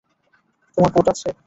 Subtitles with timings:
[0.77, 1.29] তোমার কোট আছে?